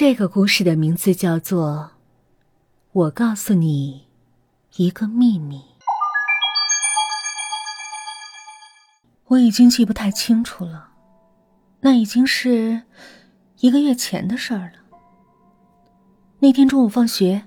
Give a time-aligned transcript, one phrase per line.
[0.00, 1.90] 这个故事的名字叫做
[2.92, 4.06] 《我告诉你
[4.76, 5.56] 一个秘密》。
[9.26, 10.90] 我已经记不太清楚了，
[11.80, 12.82] 那已经是
[13.58, 14.74] 一个月前的事儿了。
[16.38, 17.46] 那天中午放学，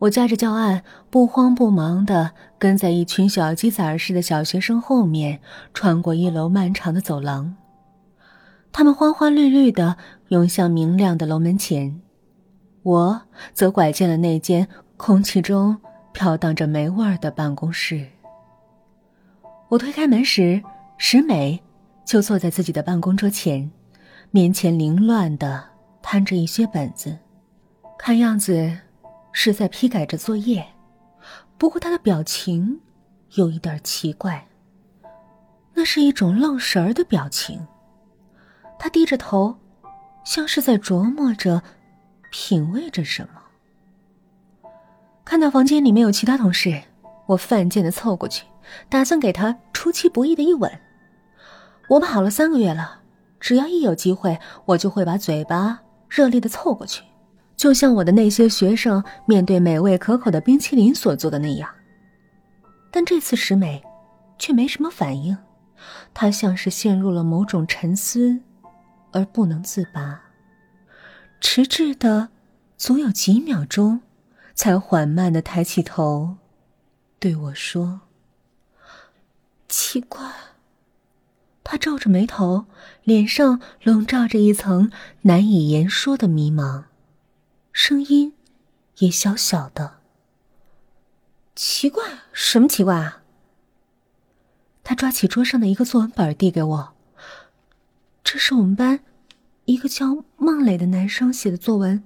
[0.00, 5.40] 我夹着教案，不慌不忙的跟在一群小鸡仔似的小学生后面，
[5.72, 7.54] 穿过一楼漫长的走廊。
[8.72, 9.96] 他们花花绿绿的
[10.28, 12.00] 涌向明亮的楼门前，
[12.82, 15.76] 我则拐进了那间空气中
[16.12, 18.06] 飘荡着霉味儿的办公室。
[19.68, 20.62] 我推开门时，
[20.98, 21.62] 石美
[22.04, 23.70] 就坐在自己的办公桌前，
[24.30, 25.64] 面前凌乱的
[26.00, 27.18] 摊着一些本子，
[27.98, 28.78] 看样子
[29.32, 30.66] 是在批改着作业。
[31.58, 32.80] 不过她的表情
[33.34, 34.46] 有一点奇怪，
[35.74, 37.66] 那是一种愣神儿的表情。
[38.82, 39.54] 他低着头，
[40.24, 41.62] 像是在琢磨着、
[42.30, 44.70] 品味着什么。
[45.22, 46.82] 看到房间里面有其他同事，
[47.26, 48.46] 我犯贱的凑过去，
[48.88, 50.72] 打算给他出其不意的一吻。
[51.90, 53.02] 我跑了三个月了，
[53.38, 57.04] 只要一有机会，我就会把嘴巴热烈的凑过去，
[57.56, 61.68] 就像我的那些学生面对美味可口的冰淇淋所做的那样。
[62.90, 63.82] 但这次石美，
[64.38, 65.36] 却没什么反应，
[66.14, 68.40] 她像是陷入了某种沉思。
[69.12, 70.22] 而不能自拔，
[71.40, 72.28] 迟滞的
[72.76, 74.00] 足有几秒钟，
[74.54, 76.36] 才缓慢的抬起头，
[77.18, 78.02] 对我说
[79.68, 80.30] ：“奇怪。”
[81.62, 82.66] 他皱着眉头，
[83.04, 84.90] 脸上笼罩着一层
[85.22, 86.84] 难以言说的迷茫，
[87.72, 88.34] 声音
[88.98, 89.98] 也小小的。
[91.54, 92.02] 奇怪？
[92.32, 93.22] 什么奇怪啊？
[94.82, 96.94] 他抓起桌上的一个作文本递给我。
[98.22, 99.00] 这是我们班
[99.64, 102.04] 一个叫孟磊的男生写的作文，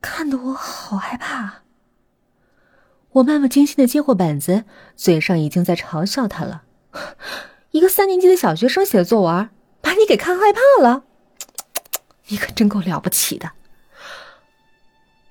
[0.00, 1.62] 看得我好害怕。
[3.12, 4.64] 我漫不经心的接过本子，
[4.96, 6.62] 嘴上已经在嘲笑他了。
[7.70, 11.04] 一个三年级的小学生写的作文，把你给看害怕了，
[12.28, 13.50] 你可真够了不起的。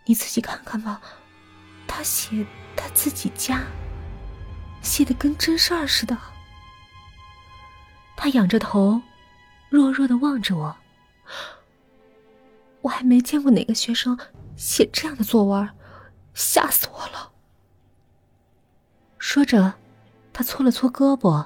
[0.05, 1.01] 你自己看看吧，
[1.87, 2.45] 他写
[2.75, 3.63] 他自己家，
[4.81, 6.17] 写的跟真事儿似的。
[8.17, 9.01] 他仰着头。
[9.71, 10.75] 弱弱的望着我，
[12.81, 14.19] 我还没见过哪个学生
[14.57, 15.69] 写这样的作文，
[16.33, 17.31] 吓死我了。
[19.17, 19.75] 说着，
[20.33, 21.45] 他搓了搓胳膊，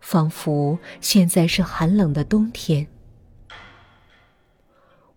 [0.00, 2.86] 仿佛现在是寒冷的冬天。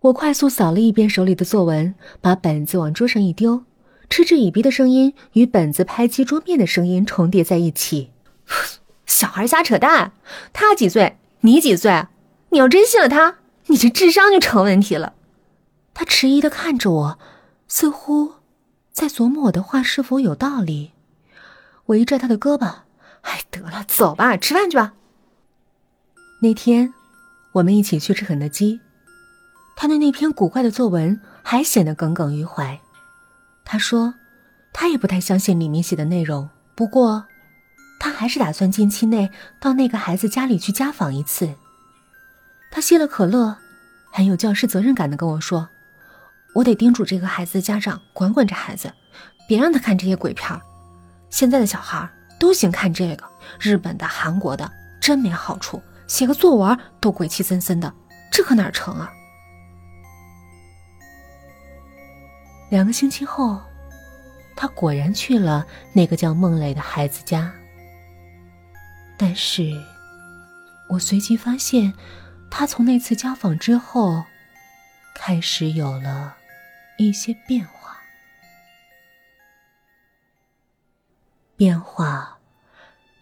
[0.00, 3.62] 我快速扫了一遍手里的作文，把本子往桌上一丢，
[4.08, 8.10] 嗤之以鼻的声音与本子拍击桌面的声音重叠在一起。
[9.06, 10.14] 小孩瞎扯淡，
[10.52, 11.16] 他几岁？
[11.42, 12.08] 你几岁？
[12.50, 15.14] 你要真信了他，你这智商就成问题了。
[15.94, 17.18] 他迟疑的看着我，
[17.68, 18.34] 似乎
[18.92, 20.92] 在琢磨我的话是否有道理。
[21.86, 22.80] 我一拽他的胳膊，
[23.22, 24.94] 哎，得了，走吧，吃饭去吧。
[26.42, 26.92] 那天，
[27.52, 28.80] 我们一起去吃肯德基。
[29.76, 32.80] 他对那篇古怪的作文还显得耿耿于怀。
[33.64, 34.14] 他说，
[34.72, 37.26] 他也不太相信里面写的内容，不过，
[37.98, 41.54] 他还是打算近期内到那个孩子家里去家访一次。
[42.70, 43.56] 他吸了可乐，
[44.12, 45.68] 很有教师责任感的跟我说
[46.54, 48.92] ：“我得叮嘱这个孩子的家长管管这孩子，
[49.48, 50.60] 别让他看这些鬼片
[51.30, 52.08] 现在的小孩
[52.38, 53.24] 都喜欢看这个，
[53.58, 54.70] 日本的、韩国的，
[55.00, 55.82] 真没好处。
[56.06, 57.92] 写个作文都鬼气森森的，
[58.30, 59.12] 这可哪成啊？”
[62.70, 63.60] 两个星期后，
[64.54, 67.52] 他果然去了那个叫孟磊的孩子家，
[69.18, 69.72] 但是，
[70.88, 71.92] 我随即发现。
[72.50, 74.24] 他从那次家访之后，
[75.14, 76.36] 开始有了
[76.98, 77.96] 一些变化。
[81.56, 82.38] 变化，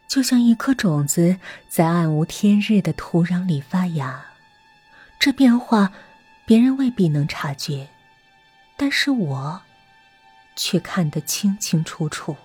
[0.08, 1.38] 就像一颗种子
[1.68, 4.24] 在暗无天日的土壤里发芽。
[5.20, 5.92] 这变化，
[6.44, 7.88] 别人未必能察觉，
[8.76, 9.62] 但是我，
[10.56, 12.36] 却看得清清楚楚。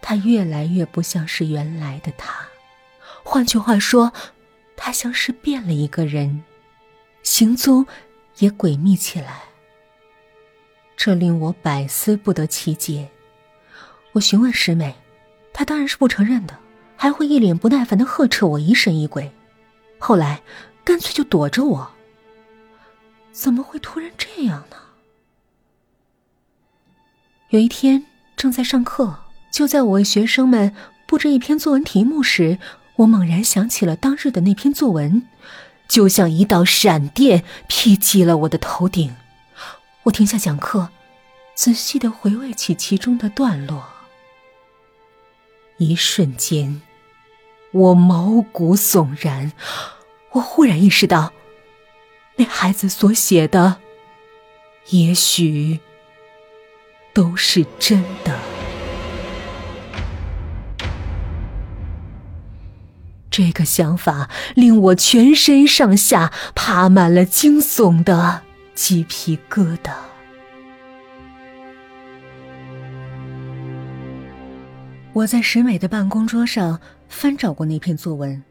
[0.00, 2.46] 他越来越不像是原来的他。
[3.24, 4.12] 换句话说。
[4.76, 6.44] 他像是变了一个人，
[7.22, 7.86] 行踪
[8.38, 9.42] 也诡秘起来。
[10.96, 13.08] 这令我百思不得其解。
[14.12, 14.94] 我询问石美，
[15.52, 16.56] 她当然是不承认的，
[16.96, 19.30] 还会一脸不耐烦的呵斥我疑神疑鬼。
[19.98, 20.42] 后来，
[20.84, 21.90] 干脆就躲着我。
[23.32, 24.76] 怎么会突然这样呢？
[27.50, 28.06] 有一天
[28.36, 29.18] 正在上课，
[29.50, 30.74] 就在我为学生们
[31.06, 32.58] 布置一篇作文题目时。
[32.96, 35.26] 我猛然想起了当日的那篇作文，
[35.86, 39.14] 就像一道闪电劈击了我的头顶。
[40.04, 40.88] 我停下讲课，
[41.54, 43.86] 仔细的回味起其中的段落。
[45.78, 46.80] 一瞬间，
[47.72, 49.52] 我毛骨悚然。
[50.32, 51.32] 我忽然意识到，
[52.36, 53.76] 那孩子所写的，
[54.90, 55.80] 也许
[57.12, 58.45] 都是真的。
[63.36, 68.40] 这个想法令我全身上下爬满了惊悚的
[68.74, 69.92] 鸡皮疙瘩。
[75.12, 76.80] 我在石美的办公桌上
[77.10, 78.42] 翻找过那篇作文，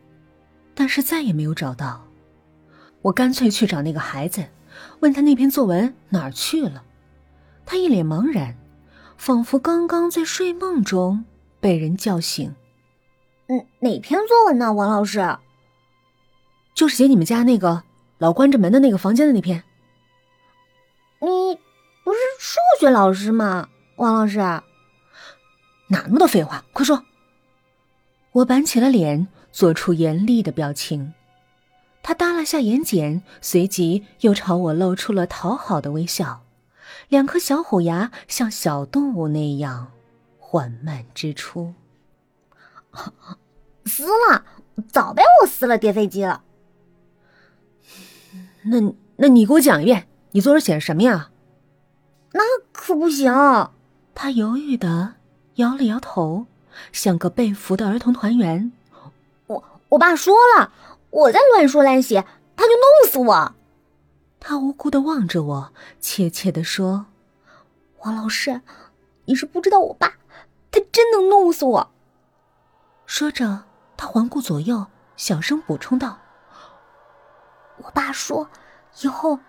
[0.75, 2.05] 但是再也没有找到。
[3.01, 4.45] 我干脆去找那个孩子，
[4.99, 6.83] 问他那篇作文哪儿去了。
[7.65, 8.55] 他一脸茫然，
[9.17, 11.25] 仿佛刚刚在睡梦中
[11.59, 12.53] 被人叫醒。
[13.47, 15.37] 嗯，哪篇作文呢，王老师？
[16.73, 17.83] 就是写你们家那个
[18.17, 19.63] 老关着门的那个房间的那篇。
[21.19, 21.59] 你
[22.03, 24.39] 不是数学老师吗，王老师？
[24.39, 24.63] 哪
[26.07, 26.65] 那么多废话？
[26.73, 27.03] 快说！
[28.31, 31.13] 我板起了脸，做出严厉的表情。
[32.01, 36.41] 他耷拉下眼睑，随即又朝我露出了讨好的微笑，
[37.09, 39.91] 两颗小虎牙像小动物那样
[40.39, 41.73] 缓慢支出。
[43.85, 44.43] 撕了，
[44.91, 46.43] 早被我撕了，叠飞机了。
[48.63, 51.29] 那那你给我讲一遍，你作文写的什么呀？
[52.33, 53.33] 那可不行。
[54.13, 55.15] 他犹豫的。
[55.55, 56.47] 摇了摇头，
[56.91, 58.73] 像个被俘的儿童团员。
[59.47, 60.73] 我我爸说了，
[61.11, 62.25] 我再乱说乱写，
[62.57, 63.55] 他就弄死我。
[64.37, 67.05] 他无辜的望着我，怯怯的说
[68.03, 68.59] ：“王老师，
[69.23, 70.17] 你是不知道我爸，
[70.71, 71.91] 他真能弄死我。”
[73.05, 73.63] 说着，
[73.95, 76.19] 他环顾左右，小声补充道
[77.77, 78.49] ：“我爸说，
[79.01, 79.39] 以后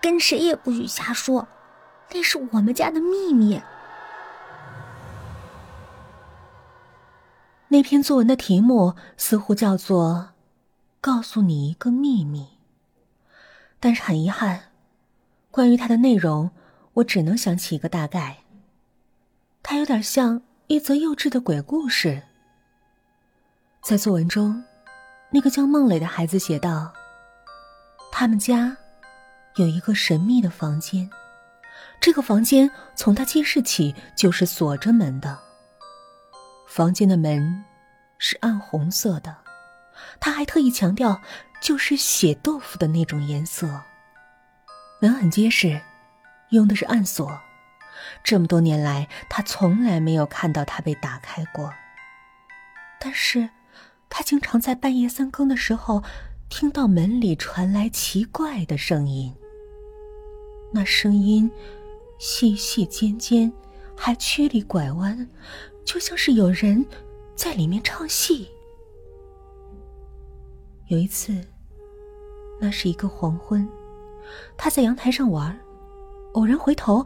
[0.00, 1.48] 跟谁也不许瞎说，
[2.12, 3.60] 那是我们家的秘密。”
[7.68, 10.30] 那篇作文的题目似乎叫做
[11.00, 12.58] “告诉你一个秘密”，
[13.78, 14.72] 但是很遗憾，
[15.50, 16.50] 关于它的内容，
[16.94, 18.38] 我只能想起一个大概。
[19.62, 22.22] 它有点像一则幼稚的鬼故事。
[23.82, 24.62] 在作文中，
[25.30, 26.92] 那个叫孟磊的孩子写道
[28.12, 28.76] ：“他们家
[29.56, 31.08] 有一个神秘的房间，
[31.98, 35.38] 这个房间从他记事起就是锁着门的。”
[36.68, 37.64] 房间的门
[38.18, 39.38] 是暗红色的，
[40.20, 41.20] 他还特意强调，
[41.60, 43.82] 就是血豆腐的那种颜色。
[45.00, 45.80] 门很结实，
[46.50, 47.40] 用的是暗锁。
[48.22, 51.72] 这么多年来，他从来没有看到它被打开过。
[53.00, 53.48] 但是，
[54.10, 56.02] 他经常在半夜三更的时候，
[56.50, 59.32] 听到门里传来奇怪的声音。
[60.72, 61.50] 那声音
[62.18, 63.50] 细细尖尖，
[63.96, 65.26] 还曲里拐弯。
[65.84, 66.84] 就像是有人
[67.34, 68.48] 在里面唱戏。
[70.88, 71.34] 有一次，
[72.60, 73.66] 那是一个黄昏，
[74.56, 75.58] 他在阳台上玩，
[76.34, 77.04] 偶然回头，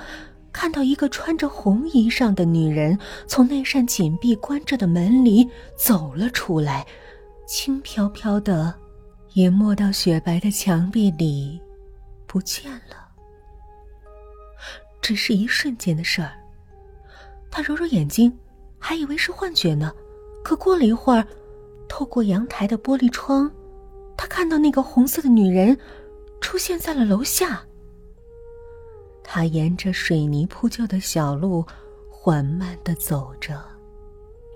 [0.54, 2.96] 看到一个穿着红衣裳的女人
[3.26, 5.46] 从那扇紧闭关着的门里
[5.76, 6.86] 走了出来，
[7.46, 8.72] 轻飘飘的，
[9.34, 11.60] 淹没到雪白的墙壁里，
[12.26, 13.08] 不见了。
[15.02, 16.32] 只是一瞬间的事儿。
[17.50, 18.32] 他揉揉眼睛。
[18.86, 19.90] 还以为是幻觉呢，
[20.44, 21.26] 可过了一会儿，
[21.88, 23.50] 透过阳台的玻璃窗，
[24.14, 25.74] 他看到那个红色的女人
[26.42, 27.64] 出现在了楼下。
[29.36, 31.64] 他沿着水泥铺就的小路
[32.08, 33.60] 缓慢的走着，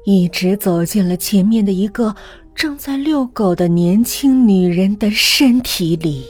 [0.05, 2.15] 一直走进了前面的一个
[2.55, 6.25] 正在遛狗的年轻女人的身体里。